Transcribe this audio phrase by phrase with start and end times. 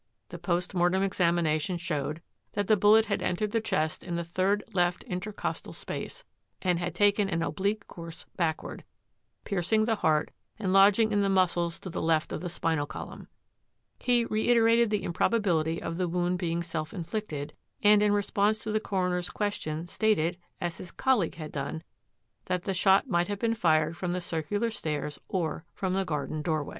[0.29, 4.63] The post mortem examination showed that the bullet had entered the chest in the third
[4.73, 6.23] left intercostal space
[6.59, 8.83] and had taken an oblique course backward,
[9.43, 13.09] piercing the heart and lodging in the muscles to the left of the spinal col
[13.09, 13.27] umn.
[13.99, 18.79] He reiterated the improbability of the wound being self inflicted, and in response to the
[18.79, 21.83] coroner's question stated, as his colleague had done,
[22.45, 26.41] that the shot might have been fired from the circular stairs or from the garden
[26.41, 26.69] door way.